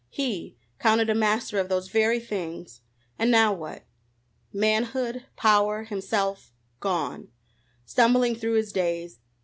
He 0.09 0.57
counted 0.79 1.11
a 1.11 1.13
master 1.13 1.59
of 1.59 1.69
those 1.69 1.89
very 1.89 2.19
things! 2.19 2.81
And 3.19 3.29
now, 3.29 3.53
what? 3.53 3.83
Manhood, 4.51 5.27
power, 5.35 5.83
himself 5.83 6.51
gone. 6.79 7.27
Stumbling 7.85 8.35
through 8.35 8.55
his 8.55 8.71
days! 8.73 9.19